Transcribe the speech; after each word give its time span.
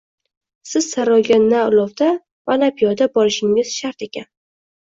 Siz 0.69 0.87
saroyga 0.93 1.37
na 1.43 1.59
ulovda 1.73 2.07
va 2.51 2.57
na 2.63 2.71
piyoda 2.81 3.09
borishingiz 3.19 3.73
shart 3.83 4.09
ekan 4.09 4.31